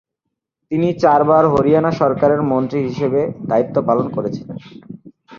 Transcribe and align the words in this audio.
তিনি 0.71 0.87
চারবার 1.01 1.43
হরিয়ানা 1.47 1.91
সরকারের 1.91 2.41
মন্ত্রী 2.43 2.79
হিসেবে 2.87 3.21
দায়িত্ব 3.49 3.75
পালন 3.87 4.05
করেছিলেন। 4.09 4.57